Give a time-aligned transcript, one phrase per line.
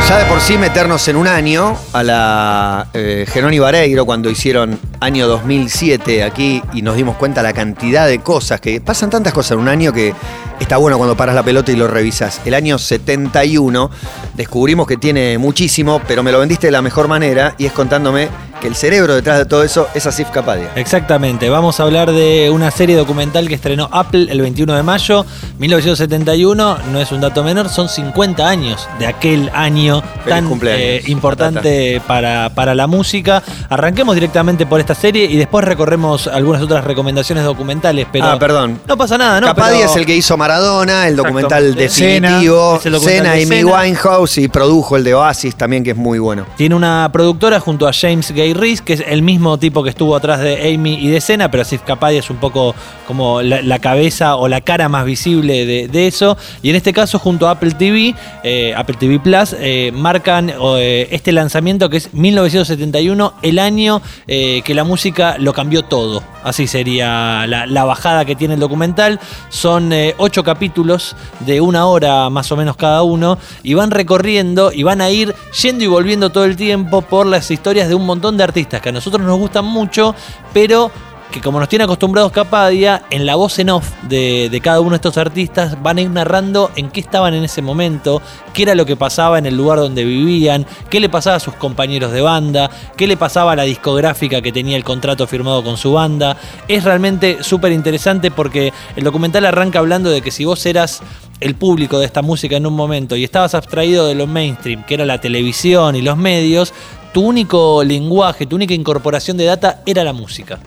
[0.08, 4.78] Ya de por sí meternos en un año a la eh, Geroni Vareiro cuando hicieron
[5.00, 9.52] año 2007 aquí y nos dimos cuenta la cantidad de cosas que pasan tantas cosas
[9.52, 10.14] en un año que
[10.60, 12.40] está bueno cuando paras la pelota y lo revisas.
[12.44, 13.90] El año 71
[14.34, 18.28] descubrimos que tiene muchísimo, pero me lo vendiste de la mejor manera y es contándome
[18.60, 20.70] que el cerebro detrás de todo eso es Asif Kapadia.
[20.76, 25.26] Exactamente, vamos a hablar de una serie documental que estrenó Apple el 21 de mayo
[25.58, 32.00] 1971, no es un dato menor, son 50 años de aquel año tan eh, importante
[32.06, 33.42] para, para la música.
[33.68, 38.80] Arranquemos directamente por esta serie y después recorremos algunas otras recomendaciones documentales, pero ah, perdón.
[38.86, 39.46] no pasa nada, ¿no?
[39.48, 43.42] Capadia Pero- es el que hizo Maradona, el documental De definitivo, Cena, documental Cena, de
[43.42, 43.64] Amy.
[43.64, 46.46] Winehouse y produjo el de Oasis también, que es muy bueno.
[46.56, 50.16] Tiene una productora junto a James Gay Reese, que es el mismo tipo que estuvo
[50.16, 52.74] atrás de Amy y de Cena, pero Asif Kapadia es un poco
[53.06, 56.36] como la, cabeza o la cara más visible de, eso.
[56.62, 61.08] Y en este caso, junto a Apple TV, eh, Apple TV Plus, eh, marcan eh,
[61.10, 66.22] este lanzamiento que es 1971, el año que la música lo cambió todo.
[66.42, 69.20] Así sería la, la bajada que tiene el documental.
[69.48, 74.82] Son ocho capítulos de una hora más o menos cada uno y van recorriendo y
[74.82, 78.35] van a ir yendo y volviendo todo el tiempo por las historias de un montón
[78.36, 80.14] de artistas que a nosotros nos gustan mucho,
[80.52, 80.90] pero
[81.30, 84.90] que como nos tiene acostumbrados Capadia, en la voz en off de, de cada uno
[84.90, 88.74] de estos artistas van a ir narrando en qué estaban en ese momento, qué era
[88.74, 92.20] lo que pasaba en el lugar donde vivían, qué le pasaba a sus compañeros de
[92.20, 96.36] banda, qué le pasaba a la discográfica que tenía el contrato firmado con su banda.
[96.68, 101.02] Es realmente súper interesante porque el documental arranca hablando de que si vos eras
[101.40, 104.94] el público de esta música en un momento y estabas abstraído de lo mainstream, que
[104.94, 106.72] era la televisión y los medios,
[107.12, 110.58] tu único lenguaje, tu única incorporación de data era la música.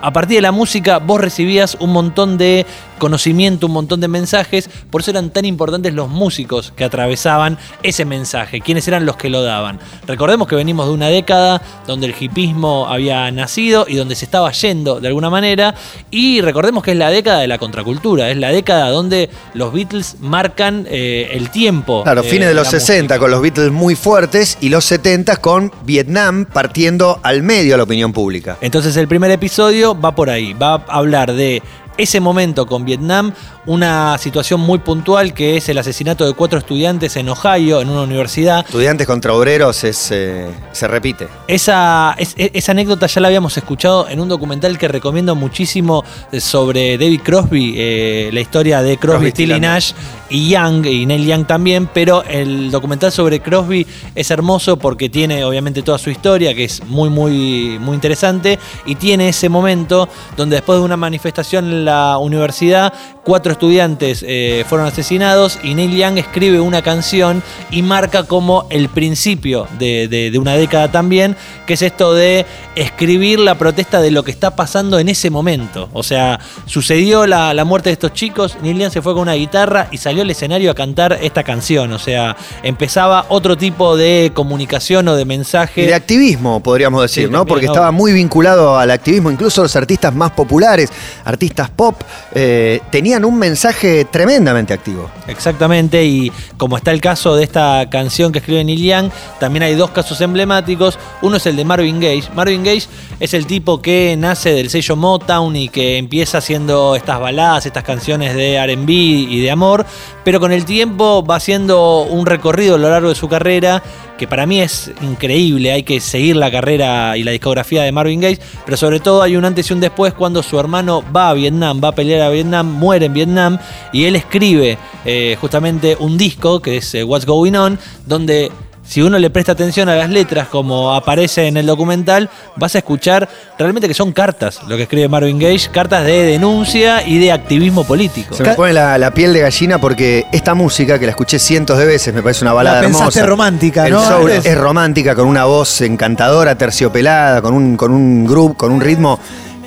[0.00, 2.66] A partir de la música vos recibías un montón de
[2.98, 8.04] conocimiento, un montón de mensajes, por eso eran tan importantes los músicos que atravesaban ese
[8.04, 9.80] mensaje, quiénes eran los que lo daban.
[10.06, 14.50] Recordemos que venimos de una década donde el hipismo había nacido y donde se estaba
[14.52, 15.74] yendo de alguna manera,
[16.10, 20.16] y recordemos que es la década de la contracultura, es la década donde los Beatles
[20.20, 22.02] marcan eh, el tiempo.
[22.02, 23.18] Claro, eh, fines de los la 60 música.
[23.18, 27.84] con los Beatles muy fuertes y los 70 con Vietnam partiendo al medio a la
[27.84, 28.58] opinión pública.
[28.60, 31.62] Entonces el primer episodio va por ahí, va a hablar de
[31.96, 33.32] ese momento con Vietnam,
[33.66, 38.02] una situación muy puntual que es el asesinato de cuatro estudiantes en Ohio, en una
[38.02, 38.60] universidad.
[38.66, 41.28] Estudiantes contra obreros es, eh, se repite.
[41.48, 46.04] Esa, es- esa anécdota ya la habíamos escuchado en un documental que recomiendo muchísimo
[46.38, 49.92] sobre David Crosby, eh, la historia de Crosby, Crosby, y Stills Nash
[50.34, 53.86] y Young, y Neil Young también, pero el documental sobre Crosby
[54.16, 58.96] es hermoso porque tiene obviamente toda su historia, que es muy, muy, muy interesante, y
[58.96, 62.92] tiene ese momento donde después de una manifestación en la universidad,
[63.22, 68.88] cuatro estudiantes eh, fueron asesinados y Neil Young escribe una canción y marca como el
[68.88, 72.44] principio de, una década también, que es esto de
[72.74, 75.88] escribir la protesta de lo que está pasando en ese momento.
[75.92, 79.34] O sea, sucedió la, la muerte de estos chicos, Neil Young se fue con una
[79.34, 81.92] guitarra y salió al escenario a cantar esta canción.
[81.92, 85.82] O sea, empezaba otro tipo de comunicación o de mensaje.
[85.82, 87.46] Y de activismo, podríamos decir, Sí, ¿no?
[87.46, 89.30] Porque estaba muy vinculado al activismo.
[89.30, 90.90] Incluso los artistas más populares,
[91.24, 92.00] artistas pop,
[92.34, 95.10] eh, tenían un mensaje tremendamente activo.
[95.28, 99.74] Exactamente, y como está el caso de esta canción que escribe Neil Young, también hay
[99.74, 100.98] dos casos emblemáticos.
[101.22, 102.24] Uno es el de Marvin Gaye.
[102.34, 102.84] Marvin Gaye
[103.20, 107.84] es el tipo que nace del sello Motown y que empieza haciendo estas baladas, estas
[107.84, 109.86] canciones de RB y de amor,
[110.24, 113.82] pero con el tiempo va haciendo un recorrido a lo largo de su carrera
[114.18, 118.20] que para mí es increíble, hay que seguir la carrera y la discografía de Marvin
[118.20, 121.34] Gaye, pero sobre todo hay un antes y un después cuando su hermano va a
[121.34, 123.58] Vietnam, va a pelear a Vietnam, muere en Vietnam
[123.92, 128.52] y él escribe eh, justamente un disco que es eh, What's Going On, donde
[128.86, 132.78] si uno le presta atención a las letras como aparece en el documental, vas a
[132.78, 133.28] escuchar
[133.58, 137.84] realmente que son cartas lo que escribe Marvin Gaye, cartas de denuncia y de activismo
[137.84, 138.34] político.
[138.34, 141.78] Se me pone la, la piel de gallina porque esta música, que la escuché cientos
[141.78, 143.26] de veces, me parece una balada La pensaste hermosa.
[143.30, 144.06] romántica, El ¿no?
[144.06, 144.46] soul Antes.
[144.46, 149.18] es romántica, con una voz encantadora, terciopelada, con un, con un groove, con un ritmo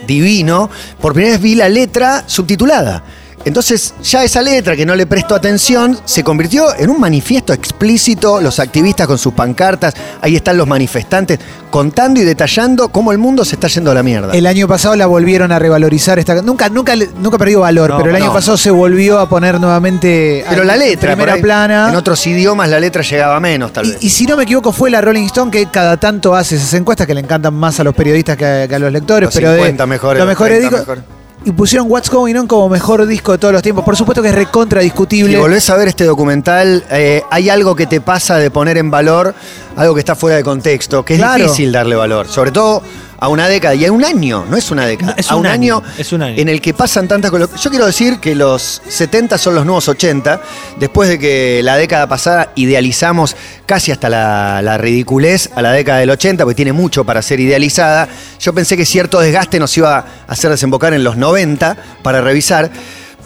[0.06, 0.70] divino.
[1.02, 3.04] Por primera vez vi la letra subtitulada.
[3.48, 8.42] Entonces, ya esa letra que no le prestó atención se convirtió en un manifiesto explícito.
[8.42, 11.40] Los activistas con sus pancartas, ahí están los manifestantes
[11.70, 14.34] contando y detallando cómo el mundo se está yendo a la mierda.
[14.34, 18.10] El año pasado la volvieron a revalorizar esta nunca nunca nunca perdió valor, No, pero
[18.10, 21.90] el año pasado se volvió a poner nuevamente Pero la letra, primera ahí, plana.
[21.90, 23.98] En otros idiomas la letra llegaba menos, tal vez.
[24.02, 26.74] Y, y si no me equivoco, fue la Rolling Stone que cada tanto hace esas
[26.74, 29.28] encuestas que le encantan más a los periodistas que a, que a los lectores.
[29.28, 30.96] Los pero 50 de, mejores, los los mejores 30 discos.
[30.98, 31.17] mejores.
[31.46, 33.86] Y pusieron What's Going On como mejor disco de todos los tiempos.
[33.86, 35.34] Por supuesto que es recontra discutible.
[35.34, 38.92] Si volvés a ver este documental, eh, hay algo que te pasa de poner en
[38.92, 39.34] valor
[39.78, 41.44] algo que está fuera de contexto, que es Claro.
[41.44, 42.82] difícil darle valor, sobre todo
[43.20, 45.48] a una década y a un año, no es una década, Es a un un
[45.48, 46.36] año, año, es un año.
[46.40, 47.50] en el que pasan tantas cosas.
[47.62, 50.42] Yo quiero decir que los 70 son los nuevos 80,
[50.80, 53.36] después de que la década pasada idealizamos
[53.66, 57.40] casi hasta la, la ridiculez a la década del 80, porque tiene mucho para ser
[57.40, 58.08] idealizada.
[58.40, 62.70] Yo pensé que cierto desgaste nos iba a hacer desembocar en los 90 para revisar.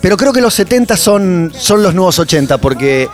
[0.02, 3.08] Pero creo que los 70 son, son los nuevos 80, porque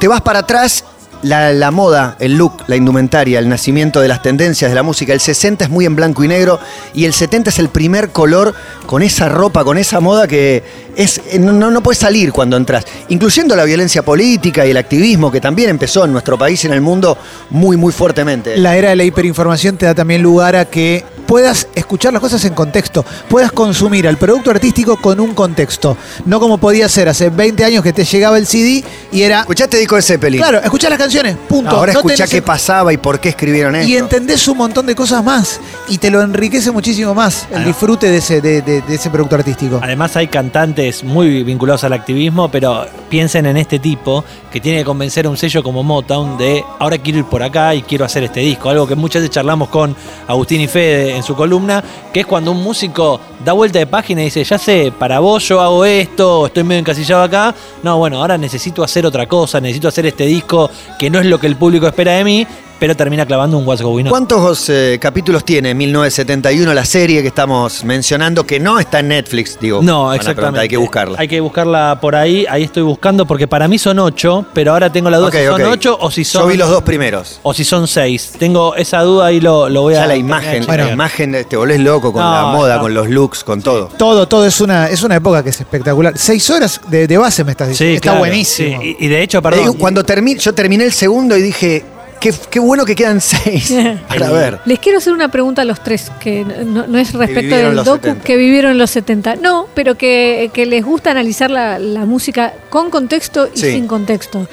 [0.00, 0.84] te vas para atrás,
[1.24, 5.12] la, moda, el look, la indumentaria, el nacimiento de las tendencias de la música.
[5.12, 6.60] El 60 es muy en blanco y negro
[6.92, 8.54] y el 70 es el primer color
[8.86, 10.62] con esa ropa, con esa moda que
[10.96, 12.84] es, eh, no, no puedes salir cuando entras.
[13.08, 16.74] Incluyendo la violencia política y el activismo que también empezó en nuestro país y en
[16.74, 17.16] el mundo
[17.50, 18.56] muy, muy fuertemente.
[18.58, 22.44] La era de la hiperinformación te da también lugar a que puedas escuchar las cosas
[22.44, 25.96] en contexto, puedas consumir al producto artístico con un contexto.
[26.26, 29.40] No como podía ser hace 20 años que te llegaba el CD y era.
[29.40, 30.40] ¿Escuchaste disco de Zeppelin?
[30.40, 31.70] Claro, escuchá las canciones, punto.
[31.70, 33.88] Ahora No escuchá qué el- pasaba y por qué escribieron esto.
[33.88, 35.60] Y entendés un montón de cosas más.
[35.88, 39.36] Y te lo enriquece muchísimo más el disfrute de ese, de, de- de ese producto
[39.36, 39.80] artístico.
[39.82, 44.84] Además hay cantantes muy vinculados al activismo, pero piensen en este tipo que tiene que
[44.84, 48.24] convencer a un sello como Motown de ahora quiero ir por acá y quiero hacer
[48.24, 48.68] este disco.
[48.70, 49.94] Algo que muchas veces charlamos con
[50.28, 51.82] Agustín y Fede en su columna,
[52.12, 55.46] que es cuando un músico da vuelta de página y dice, ya sé, para vos
[55.48, 57.54] yo hago esto, estoy medio encasillado acá.
[57.82, 61.38] No, bueno, ahora necesito hacer otra cosa, necesito hacer este disco que no es lo
[61.38, 62.46] que el público espera de mí,
[62.78, 64.10] pero termina clavando un What's Going On.
[64.10, 69.58] ¿Cuántos eh, capítulos tiene 1971 la serie que estamos mencionando que no está en Netflix?
[69.60, 70.60] Digo, No, exactamente.
[70.60, 71.18] Hay que buscarla.
[71.18, 72.46] Hay que buscarla por ahí.
[72.48, 75.62] Ahí estoy buscando porque para mí son ocho, pero ahora tengo la duda si son
[75.62, 76.42] ocho o si son.
[76.42, 77.40] Yo vi los dos primeros.
[77.42, 78.32] O si son seis.
[78.38, 80.00] Tengo esa duda y lo, lo voy a.
[80.00, 80.86] Ya la imagen, chequear.
[80.86, 82.82] la imagen, eh, te volvés loco con No, la moda, no.
[82.82, 83.86] con los looks, con todo.
[83.96, 86.14] Todo, todo es una, es una época que es espectacular.
[86.16, 87.92] Seis horas de, de base me estás diciendo.
[87.92, 88.80] Sí, Está claro, buenísimo.
[88.82, 88.96] sí.
[88.98, 89.60] Y, y de hecho, perdón.
[89.60, 91.84] digo, cuando termi- yo terminé el segundo y dije,
[92.24, 93.72] qué, qué bueno que quedan seis
[94.08, 94.60] para ver.
[94.64, 98.06] Les quiero hacer una pregunta a los tres, que no, no es respecto del docu
[98.06, 98.24] 70.
[98.24, 99.36] que vivieron en los 70.
[99.36, 103.72] No, pero que, que les gusta analizar la, la música con contexto y Sí.
[103.72, 104.48] sin contexto.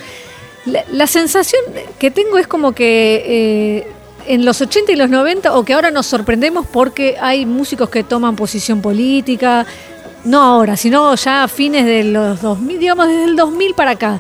[0.66, 1.62] La, la sensación
[1.98, 3.88] que tengo es como que eh,
[4.28, 8.04] en los 80 y los 90, o que ahora nos sorprendemos porque hay músicos que
[8.04, 9.66] toman posición política,
[10.26, 14.20] no ahora, sino ya a fines de los 2000, digamos desde el 2000 para acá.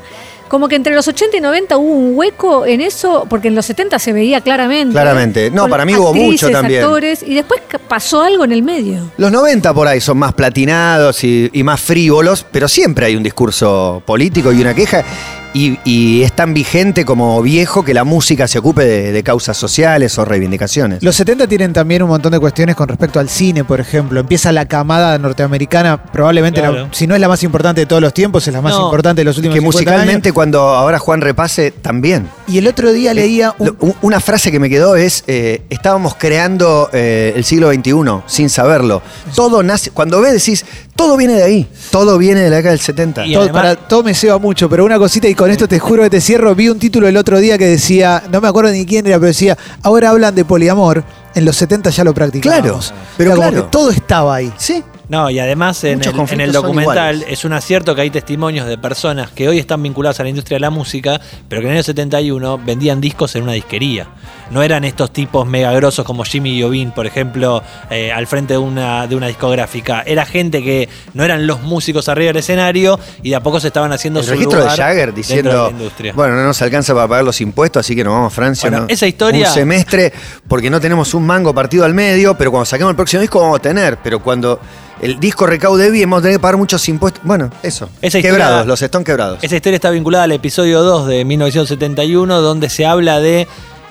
[0.51, 3.65] Como que entre los 80 y 90 hubo un hueco en eso, porque en los
[3.67, 4.91] 70 se veía claramente.
[4.91, 5.49] Claramente.
[5.49, 6.83] No, para mí hubo mucho también.
[6.83, 8.99] actores, y después pasó algo en el medio.
[9.15, 13.23] Los 90 por ahí son más platinados y, y más frívolos, pero siempre hay un
[13.23, 15.05] discurso político y una queja.
[15.53, 19.57] Y, y es tan vigente como viejo que la música se ocupe de, de causas
[19.57, 21.03] sociales o reivindicaciones.
[21.03, 24.21] Los 70 tienen también un montón de cuestiones con respecto al cine, por ejemplo.
[24.21, 28.13] Empieza la camada norteamericana, probablemente, la- si no es la más importante de todos los
[28.13, 30.35] tiempos, es la más No, importante de los últimos que 50 musicalmente, años.
[30.35, 32.29] cuando ahora Juan repase, también.
[32.47, 35.63] Y el otro día leía un, Lo- u- Una frase que me quedó es, eh,
[35.69, 37.93] estábamos creando eh, el siglo XXI
[38.25, 39.01] sin saberlo.
[39.35, 40.65] Todo nace, cuando ves decís,
[40.95, 43.25] todo viene de ahí, todo viene de la década del 70.
[43.25, 45.79] Y todo, además- para- todo me ceba mucho, pero una cosita y con esto te
[45.79, 46.53] juro que te cierro.
[46.53, 49.25] Vi un título el otro día que decía, no me acuerdo ni quién era, pero
[49.25, 52.89] decía, ahora hablan de poliamor, en los 70 ya lo practicábamos.
[52.89, 53.63] Claro, pero claro.
[53.63, 54.53] todo estaba ahí.
[54.57, 58.77] Sí, No, y además en el, en documental es un acierto que hay testimonios de
[58.77, 61.79] personas que hoy están vinculadas a la industria de la música, pero que en el
[61.79, 64.07] año 71 vendían discos en una disquería.
[64.51, 68.59] No eran estos tipos mega grosos como Jimmy Iovine, por ejemplo, eh, al frente de
[68.59, 70.01] una, de una discográfica.
[70.05, 73.67] Era gente que no eran los músicos arriba del escenario y de a poco se
[73.67, 76.13] estaban haciendo el su registro de Jagger de diciendo, la industria.
[76.13, 78.69] bueno, no nos alcanza para pagar los impuestos, así que nos vamos a Francia.
[78.69, 78.93] Bueno, ¿no?
[78.93, 80.13] esa historia- Un semestre,
[80.47, 83.59] porque no tenemos un mango partido al medio, pero cuando saquemos el próximo disco vamos
[83.59, 83.97] a tener.
[84.01, 84.57] Pero cuando
[85.01, 87.21] el disco recaude bien, vamos a tener que pagar muchos impuestos.
[87.25, 87.89] Bueno, eso.
[88.01, 89.39] Esa historia- quebrados, los están quebrados.
[89.41, 93.47] Esa historia está vinculada al episodio 2 de 1971, donde se habla de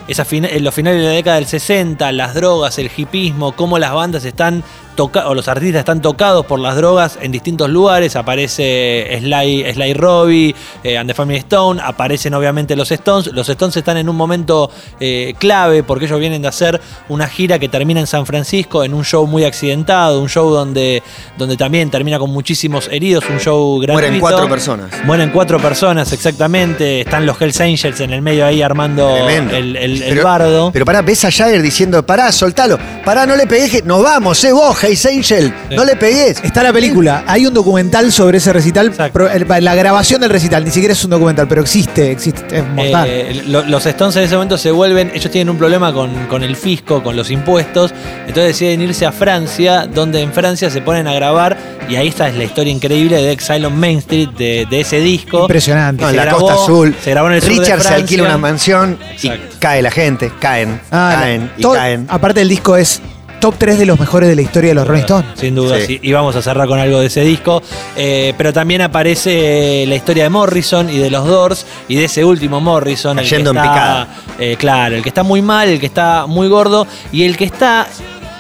[0.09, 3.79] esa fina- en los finales de la década del 60, las drogas, el hipismo, cómo
[3.79, 4.63] las bandas están
[5.01, 8.17] toca o los artistas están tocados por las drogas en distintos lugares.
[8.17, 10.55] Aparece Sly, Sly Robbie,
[10.85, 13.29] eh, and the Family Stone, aparecen obviamente los Stones.
[13.33, 16.79] Los Stones están en un momento eh, clave porque ellos vienen de hacer
[17.09, 21.03] una gira que termina en San Francisco, en un show muy accidentado, un show donde,
[21.39, 23.93] donde también termina con muchísimos heridos, un show gratuito.
[23.95, 24.91] Mueren cuatro personas.
[25.07, 27.01] Mueren cuatro personas, exactamente.
[27.01, 29.57] Están los Hells Angels en el medio ahí armando Tremendo.
[29.57, 30.71] el, el- el Pero- bardo.
[30.73, 34.53] Pero pará, ves a Jagger diciendo, pará, soltalo, pará, no le pegues, nos vamos, eh
[34.53, 36.41] vos, Hayes Angel, no le pegues.
[36.43, 39.13] Está la película, hay un documental sobre ese recital, Exacto.
[39.13, 42.67] pro- el- la grabación del recital, ni siquiera es un documental, pero existe, existe, es
[42.67, 43.09] mortal.
[43.09, 46.43] Eh, lo- los Stones en ese momento se vuelven, ellos tienen un problema con, con
[46.43, 47.93] el fisco, con los impuestos,
[48.27, 51.57] entonces deciden irse a Francia, donde en Francia se ponen a grabar,
[51.89, 55.01] y ahí está es la historia increíble de Exile on Main Street, de, de ese
[55.01, 55.43] disco.
[55.43, 56.03] Impresionante.
[56.03, 56.95] No, en la grabó- Costa Azul.
[57.03, 59.55] se grabó en el sur de Richard se alquila una mansión Exacto.
[59.55, 62.07] y cae la gente, caen, Ah, caen y todo- caen.
[62.09, 63.01] Aparte el disco es
[63.41, 65.31] top 3 de los mejores de la historia de los Rolling Stones.
[65.35, 65.87] Sin duda, Sí.
[65.87, 65.99] sí.
[66.03, 67.63] Y vamos a cerrar con algo de ese disco.
[67.97, 72.25] Eh, pero también aparece la historia de Morrison y de los Doors y de ese
[72.25, 73.19] último Morrison.
[73.19, 74.09] el que Cayendo en está, picada.
[74.39, 77.45] eh, claro, el que está muy mal, el que está muy gordo y el que
[77.45, 77.89] está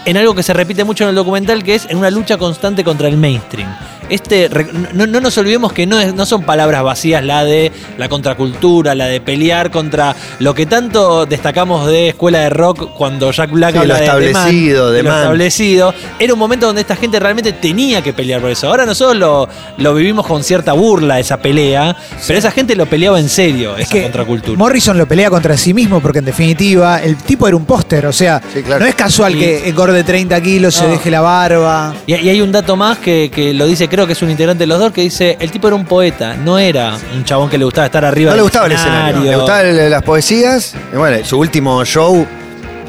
[0.04, 2.84] en algo que se repite mucho en el documental, que es en una lucha constante
[2.84, 3.68] contra el mainstream.
[4.10, 4.50] Este,
[4.92, 8.94] no, no nos olvidemos que no, es- no son palabras vacías la de la contracultura,
[8.94, 13.72] la de pelear contra lo que tanto destacamos de Escuela de Rock cuando Jack Black
[13.72, 15.94] Sí, habla lo de- de Man, establecido, de lo establecido.
[16.18, 18.68] Era un momento donde esta gente realmente tenía que pelear por eso.
[18.68, 19.48] Ahora nosotros lo,
[19.78, 23.82] lo vivimos con cierta burla, esa pelea, pero esa gente lo peleaba en serio, Es
[23.84, 24.58] esa que contracultura.
[24.58, 28.12] Morrison lo pelea contra sí mismo porque en definitiva el tipo era un póster, o
[28.12, 28.80] sea, Sí, claro.
[28.80, 31.94] no es casual Y- que engorde 30 kilos, se deje la barba.
[32.06, 34.62] Y, y hay un dato más que, que lo dice, creo que es un integrante
[34.62, 37.58] de los dos, que dice, el tipo era un poeta, no era un chabón que
[37.58, 40.74] le gustaba estar arriba No le gustaba el escenario, le gustaban las poesías.
[40.92, 42.26] Y bueno, su último show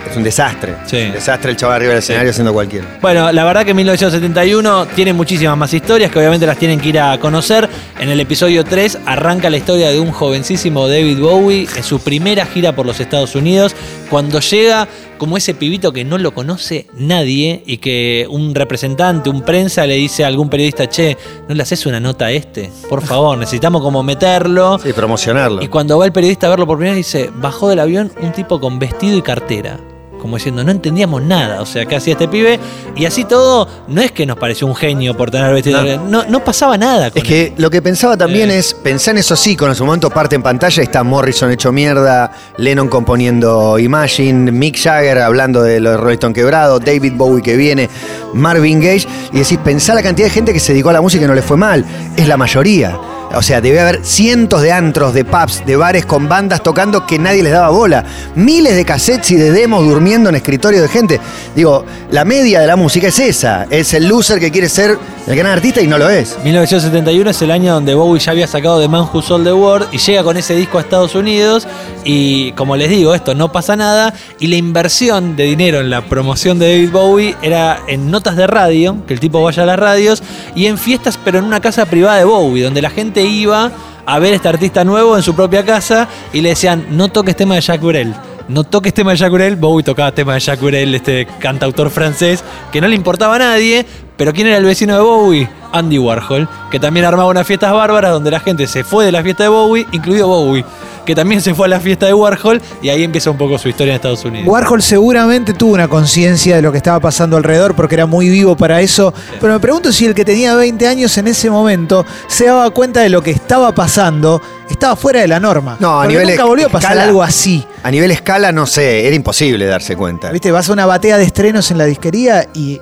[0.10, 0.75] es un desastre.
[0.86, 0.98] Sí.
[0.98, 2.86] Un desastre el chaval arriba del escenario haciendo cualquiera.
[3.01, 7.00] Bueno, la verdad que 1971 tiene muchísimas más historias que obviamente las tienen que ir
[7.00, 7.70] a conocer.
[8.00, 12.46] En el episodio 3 arranca la historia de un jovencísimo David Bowie en su primera
[12.46, 13.75] gira por los Estados Unidos,
[14.10, 14.88] cuando llega
[15.22, 19.94] como ese pibito que no lo conoce nadie y que un representante, un prensa le
[19.94, 21.16] dice a algún periodista, che,
[21.48, 22.72] ¿no le haces una nota a este?
[22.90, 24.80] Por favor, necesitamos como meterlo.
[24.80, 25.62] Sí, promocionarlo.
[25.62, 28.32] Y cuando va el periodista a verlo por primera vez, dice, bajó del avión un
[28.32, 29.91] tipo con vestido y cartera.
[30.22, 31.62] Como diciendo, no entendíamos nada.
[31.62, 32.60] O sea, ¿qué hacía este pibe?
[32.96, 35.84] Y así todo, no es que nos pareció un genio por tener vestido.
[35.84, 36.12] No.
[36.12, 38.60] No, no, pasaba nada con Es que lo que pensaba también Eh.
[38.60, 42.32] es, pensar en esos íconos, en su momento parte en pantalla, está Morrison hecho mierda,
[42.58, 47.90] Lennon componiendo Imagine, Mick Jagger hablando de los Rolling Stone quebrado, David Bowie que viene,
[48.34, 51.25] Marvin Gaye, y decís, pensá la cantidad de gente que se dedicó a la música
[51.25, 51.84] y no le fue mal,
[52.16, 53.00] es la mayoría.
[53.36, 57.18] O sea, debe haber cientos de antros, de pubs, de bares con bandas tocando que
[57.18, 58.04] nadie les daba bola.
[58.36, 61.20] Miles de cassettes y de demos durmiendo en escritorio de gente.
[61.56, 63.68] Digo, la media de la música es esa.
[63.70, 64.98] Es el loser que quiere ser
[65.28, 66.38] el gran artista y no lo es.
[66.44, 69.88] 1971 es el año donde Bowie ya había sacado The Man Who Sold the World
[69.92, 71.68] y llega con ese disco a Estados Unidos
[72.04, 76.02] y como les digo, esto no pasa nada y la inversión de dinero en la
[76.02, 79.80] promoción de David Bowie era en notas de radio, que el tipo vaya a las
[79.80, 80.24] radios
[80.56, 83.72] y en fiestas pero en una casa privada de Bowie, donde la gente iba
[84.06, 87.56] a ver este artista nuevo en su propia casa y le decían, no toques tema
[87.56, 88.16] de Jacques Brel.
[88.51, 92.43] No toques tema de Jacques Brel, Bowie tocaba tema de Jacques Brel, este cantautor francés,
[92.70, 93.86] que no le importaba a nadie,
[94.17, 95.50] pero ¿quién era el vecino de Bowie?
[95.72, 99.24] Andy Warhol, que también armaba unas fiestas bárbaras donde la gente se fue de la
[99.24, 100.65] fiesta de Bowie, incluido Bowie,
[101.05, 103.70] que también se fue a la fiesta de Warhol y ahí empieza un poco su
[103.70, 104.50] historia en Estados Unidos.
[104.50, 108.58] Warhol seguramente tuvo una conciencia de lo que estaba pasando alrededor porque era muy vivo
[108.58, 112.48] para eso, pero me pregunto si el que tenía 20 años en ese momento se
[112.48, 114.41] daba cuenta de lo que estaba pasando,
[114.72, 115.78] estaba fuera de la norma.
[115.80, 117.66] No, a Porque nivel nunca volvió a pasar escala- algo así.
[117.84, 120.32] A nivel escala, no sé, era imposible darse cuenta.
[120.32, 120.51] ¿Viste?
[120.51, 122.80] Vas a una batea de estrenos en la disquería y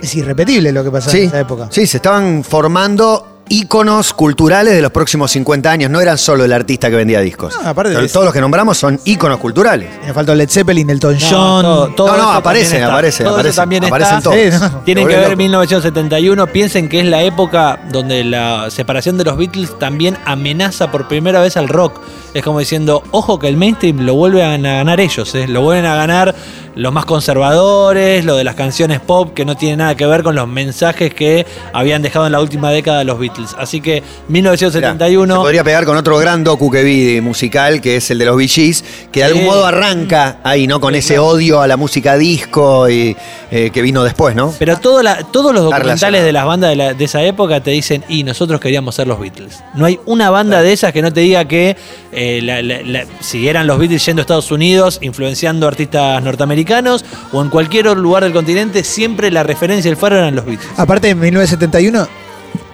[0.00, 1.68] es irrepetible lo que pasaba en esa época.
[1.70, 5.90] sí, se estaban formando íconos culturales de los próximos 50 años.
[5.90, 7.54] No eran solo el artista que vendía discos.
[7.62, 8.24] No, aparte de Todos eso.
[8.24, 9.88] los que nombramos son íconos culturales.
[10.06, 11.62] Me faltó Led Zeppelin, Elton No, John.
[11.62, 12.92] todo- todo No, no, eso aparecen, también está.
[12.94, 14.30] aparecen, eso también aparecen está.
[14.30, 14.36] todos.
[14.42, 14.78] Sí, no.
[14.78, 15.36] Me Tienen que ver loco.
[15.36, 16.46] 1971.
[16.48, 21.40] Piensen que es la época donde la separación de los Beatles también amenaza por primera
[21.40, 22.00] vez al rock.
[22.34, 25.48] Es como diciendo, ojo que el mainstream lo vuelven a ganar ellos, ¿eh?
[25.48, 26.34] lo vuelven a ganar
[26.74, 30.34] los más conservadores, lo de las canciones pop que no tiene nada que ver con
[30.36, 33.56] los mensajes que habían dejado en la última década los Beatles.
[33.58, 35.34] Así que Mirá, 1971.
[35.34, 38.36] se podría pegar con otro gran docu que vi musical, que es el de los
[38.36, 40.80] Bee Gees, que de algún modo arranca ahí, ¿no?
[40.80, 43.16] Con ese odio a la música disco y
[43.50, 44.54] eh, que vino después, ¿no?
[44.58, 47.70] Pero todo la- todos los documentales de las bandas de, la- de esa época te
[47.72, 49.58] dicen, y nosotros queríamos ser los Beatles.
[49.74, 51.76] No hay una banda de esas que no te diga que
[52.18, 57.48] eh, la- si eran los Beatles yendo a Estados Unidos, influenciando artistas norteamericanos, o en
[57.50, 60.68] cualquier otro lugar del continente, siempre la referencia y el faro eran los Beatles.
[60.76, 62.08] Aparte, en 1971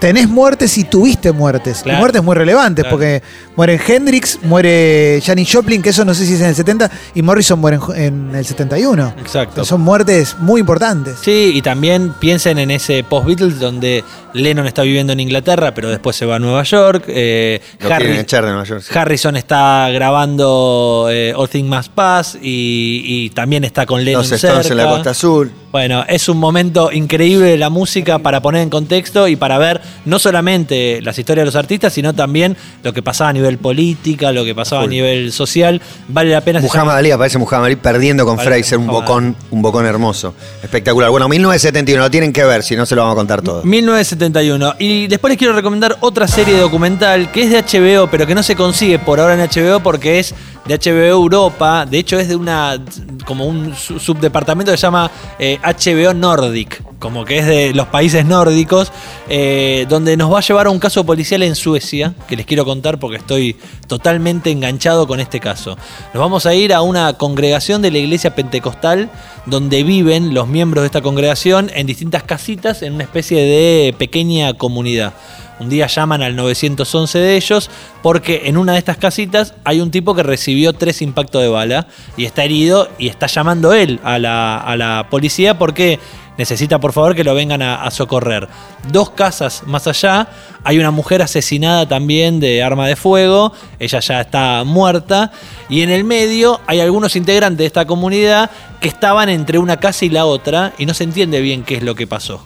[0.05, 1.81] tenés muertes y tuviste muertes.
[1.83, 1.97] Claro.
[1.97, 2.97] Y muertes muy relevantes, Claro.
[2.99, 3.23] porque
[3.57, 7.23] mueren Hendrix, muere Janis Joplin, que eso no sé si es en el 70, y
[7.23, 9.15] Morrison muere en, en el 71.
[9.19, 9.65] Exacto.
[9.65, 11.17] Son muertes muy importantes.
[11.23, 16.15] Sí, y también piensen en ese post-Beatles donde Lennon está viviendo en Inglaterra, pero después
[16.17, 17.05] se va a Nueva York.
[17.09, 18.83] eh, Lo Harry- quieren echar de Nueva York.
[18.87, 18.99] sí.
[18.99, 24.33] Harrison está grabando eh, All Things Must Pass y, y también está con Lennon Los
[24.33, 24.97] Stones en la cerca.
[24.97, 25.51] Costa Azul.
[25.75, 29.81] Bueno, es un momento increíble de la música para poner en contexto y para ver
[30.05, 34.31] no solamente las historias de los artistas, sino también lo que pasaba a nivel política,
[34.31, 35.83] lo que pasaba a nivel social.
[36.07, 36.61] Vale la pena.
[36.61, 40.37] Muhammad llama- Ali, aparece Muhammad Ali perdiendo con Fraser, un bocón, un bocón hermoso.
[40.63, 41.11] Espectacular.
[41.11, 43.65] Bueno, 1971, lo tienen que ver, si no se lo vamos a contar todo.
[43.65, 44.77] 1971.
[44.79, 48.45] Y después les quiero recomendar otra serie documental que es de HBO, pero que no
[48.45, 50.37] se consigue por ahora en HBO porque es
[50.67, 51.87] de HBO Europa.
[51.87, 52.79] De hecho, es de una
[53.27, 57.87] como un su- subdepartamento que se llama eh, HBO Nordic, como que es de los
[57.89, 58.91] países nórdicos,
[59.29, 62.65] eh, donde nos va a llevar a un caso policial en Suecia, que les quiero
[62.65, 63.57] contar porque estoy
[63.87, 65.77] totalmente enganchado con este caso.
[66.13, 69.11] Nos vamos a ir a una congregación de la iglesia pentecostal
[69.47, 74.55] donde viven los miembros de esta congregación en distintas casitas en una especie de pequeña
[74.55, 75.13] comunidad.
[75.61, 77.71] Un día llaman al 911 de ellos
[78.03, 81.87] porque en una de estas casitas hay un tipo que recibió tres impactos de bala
[82.17, 86.01] y está herido y está llamando él a la, a la policía porque
[86.37, 88.49] necesita por favor que lo vengan a, a socorrer.
[88.91, 90.29] Dos casas más allá
[90.65, 95.31] hay una mujer asesinada también de arma de fuego, ella ya está muerta
[95.69, 100.05] y en el medio hay algunos integrantes de esta comunidad que estaban entre una casa
[100.05, 102.45] y la otra y no se entiende bien qué es lo que pasó.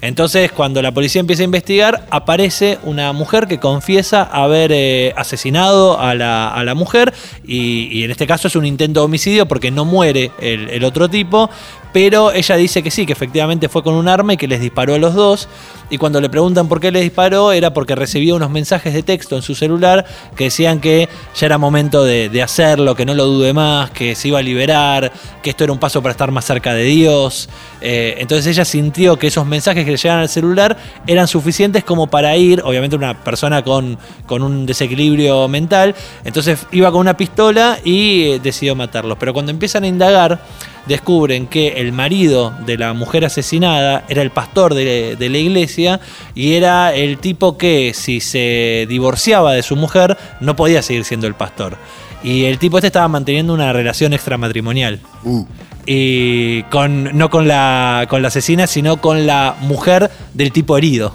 [0.00, 5.98] Entonces, cuando la policía empieza a investigar, aparece una mujer que confiesa haber eh, asesinado
[5.98, 7.12] a la, a la mujer
[7.44, 10.84] y, y en este caso es un intento de homicidio porque no muere el, el
[10.84, 11.50] otro tipo,
[11.92, 14.94] pero ella dice que sí, que efectivamente fue con un arma y que les disparó
[14.94, 15.48] a los dos.
[15.90, 19.36] Y cuando le preguntan por qué le disparó, era porque recibía unos mensajes de texto
[19.36, 20.04] en su celular
[20.36, 24.14] que decían que ya era momento de, de hacerlo, que no lo dude más, que
[24.14, 25.10] se iba a liberar,
[25.42, 27.48] que esto era un paso para estar más cerca de Dios.
[27.80, 30.76] Eh, entonces ella sintió que esos mensajes que le llegaban al celular
[31.06, 36.90] eran suficientes como para ir, obviamente una persona con, con un desequilibrio mental, entonces iba
[36.90, 39.16] con una pistola y eh, decidió matarlos.
[39.18, 40.40] Pero cuando empiezan a indagar,
[40.88, 46.00] descubren que el marido de la mujer asesinada era el pastor de, de la iglesia
[46.34, 51.26] y era el tipo que si se divorciaba de su mujer no podía seguir siendo
[51.26, 51.76] el pastor.
[52.22, 55.00] Y el tipo este estaba manteniendo una relación extramatrimonial.
[55.24, 55.44] Uh.
[55.86, 61.14] Y con, no con la, con la asesina, sino con la mujer del tipo herido.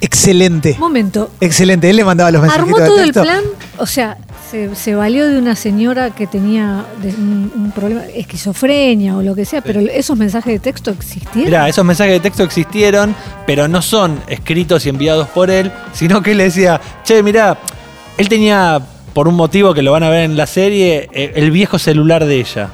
[0.00, 0.76] Excelente.
[0.78, 1.30] Momento.
[1.40, 1.90] Excelente.
[1.90, 3.44] Él le mandaba los mensajitos Armó de todo el plan,
[3.78, 4.16] o sea,
[4.50, 9.44] se, se valió de una señora que tenía un, un problema, esquizofrenia o lo que
[9.44, 11.44] sea, pero esos mensajes de texto existieron.
[11.44, 13.14] Mira, esos mensajes de texto existieron,
[13.46, 17.58] pero no son escritos y enviados por él, sino que él le decía, che, mira,
[18.16, 18.80] él tenía,
[19.12, 22.24] por un motivo que lo van a ver en la serie, eh, el viejo celular
[22.24, 22.70] de ella.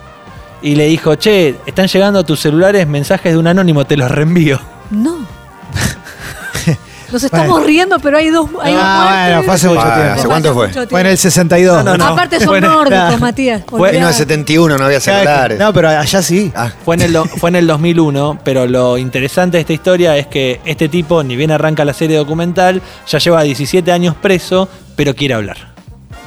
[0.63, 4.11] Y le dijo, che, están llegando a tus celulares mensajes de un anónimo, te los
[4.11, 4.59] reenvío.
[4.91, 5.19] No.
[7.13, 7.67] Nos estamos Bueno.
[7.67, 10.13] riendo, pero hay dos, hay dos Ah, bueno, fue hace mucho tiempo.
[10.15, 10.69] ¿hace cuánto fue?
[10.69, 11.21] Fue en el tiempo.
[11.21, 11.85] 62.
[11.85, 12.07] No, no, no.
[12.13, 13.19] Aparte son Bueno, nórdicos, claro.
[13.19, 13.63] Matías.
[13.69, 13.99] Fue- olvidate.
[13.99, 15.59] 1971 no había celulares.
[15.59, 16.53] No, pero allá sí.
[16.57, 20.17] Ah, Fue en, el, do- fue en el 2001, pero lo interesante de esta historia
[20.17, 24.69] es que este tipo, ni bien arranca la serie documental, ya lleva 17 años preso,
[24.97, 25.57] pero quiere hablar.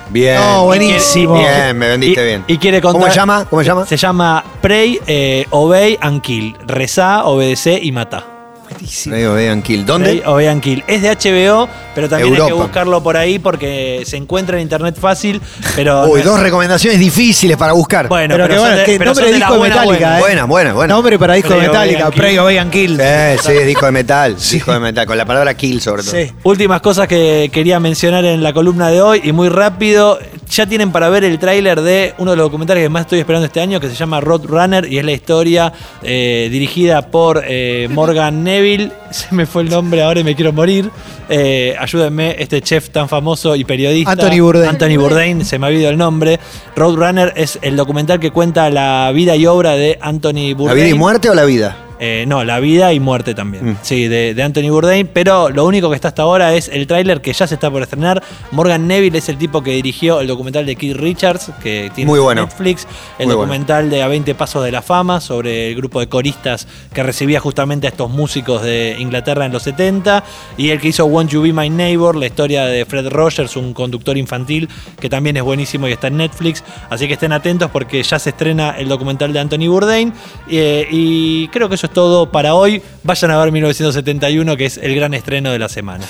[0.10, 0.36] bien.
[0.40, 1.34] No, buenísimo.
[1.38, 2.44] Bien, me vendiste y, bien.
[2.48, 3.02] y quiere contar.
[3.02, 3.46] ¿Cómo se llama?
[3.50, 3.86] ¿Cómo se llama?
[3.86, 6.56] Se llama Pray, eh, Obey and Kill.
[6.66, 8.24] Rezá, obedece y mata.
[8.70, 9.16] Buenísimo.
[9.16, 9.86] Medio vean Kill.
[9.86, 10.22] ¿Dónde?
[10.26, 10.84] Obey and Kill.
[10.88, 14.98] Es de HBO, pero también hay que buscarlo por ahí porque se encuentra en internet
[15.00, 15.42] fácil.
[15.76, 18.08] Pero Uy, no es- dos recomendaciones difíciles para buscar.
[18.10, 20.18] Bueno, Pero pero, que bueno, de- que pero nombre de disco de buena, Metallica, buena.
[20.18, 20.22] ¿eh?
[20.22, 20.94] Buena, buena, buena.
[20.94, 22.10] Nombre para disco de Metallica.
[22.10, 22.98] Obey and Kill.
[22.98, 24.36] Sí, sí, disco de metal.
[24.52, 26.12] Disco de metal, con la palabra kill sobre todo.
[26.12, 26.32] Sí.
[26.44, 30.20] Últimas cosas que quería mencionar en la columna de hoy y muy rápido.
[30.50, 33.46] Ya tienen para ver el tráiler de uno de los documentales que más estoy esperando
[33.46, 37.88] este año que se llama Road Runner y es la historia eh, dirigida por eh,
[37.92, 38.92] Morgan Neville.
[39.12, 40.90] Se me fue el nombre ahora y me quiero morir.
[41.30, 44.12] Eh, ayúdenme, este chef tan famoso y periodista.
[44.12, 44.70] Anthony Bourdain.
[44.70, 46.40] Anthony Bourdain, se me ha olvidado el nombre.
[46.76, 50.78] Road Runner es el documental que cuenta la vida y obra de Anthony ¿La Bourdain.
[50.78, 51.87] vida y muerte o la vida?
[52.00, 53.72] Eh, no, La vida y muerte también.
[53.72, 53.78] Mm.
[53.82, 55.08] Sí, de, de Anthony Bourdain.
[55.08, 57.82] Pero lo único que está hasta ahora es el tráiler que ya se está por
[57.82, 58.22] estrenar.
[58.52, 62.20] Morgan Neville es el tipo que dirigió el documental de Keith Richards, que tiene Muy
[62.20, 62.44] bueno.
[62.44, 62.84] Netflix.
[63.18, 63.42] El Muy bueno.
[63.42, 67.40] documental de A 20 Pasos de la Fama sobre el grupo de coristas que recibía
[67.40, 70.24] justamente a estos músicos de Inglaterra en los 70.
[70.58, 73.74] Y el que hizo Won't You Be My Neighbor, la historia de Fred Rogers, un
[73.74, 76.64] conductor infantil que también es buenísimo y está en Netflix.
[76.90, 80.14] Así que estén atentos porque ya se estrena el documental de Anthony Bourdain.
[80.50, 82.82] Eh, y creo que eso es todo para hoy.
[83.04, 86.06] Vayan a ver 1971, que es el gran estreno de la semana.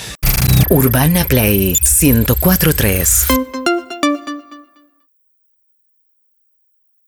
[0.70, 3.47] Urbana Play 1043.